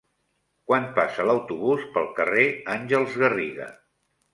[0.69, 2.49] Quan passa l'autobús pel carrer
[2.81, 3.75] Àngels Garriga?